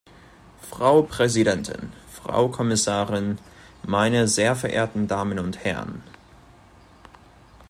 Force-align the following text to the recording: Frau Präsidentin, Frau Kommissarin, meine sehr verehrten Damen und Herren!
Frau 0.63 1.03
Präsidentin, 1.03 1.93
Frau 2.11 2.49
Kommissarin, 2.49 3.37
meine 3.85 4.27
sehr 4.27 4.55
verehrten 4.55 5.07
Damen 5.07 5.37
und 5.37 5.63
Herren! 5.63 6.01